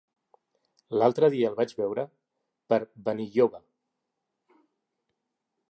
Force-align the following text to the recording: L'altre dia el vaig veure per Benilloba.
L'altre 0.99 1.29
dia 1.35 1.51
el 1.51 1.57
vaig 1.59 1.75
veure 1.81 2.07
per 2.73 2.81
Benilloba. 3.09 3.61